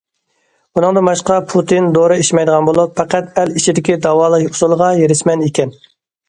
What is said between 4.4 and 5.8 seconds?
ئۇسۇلىغا ھېرىسمەن ئىكەن.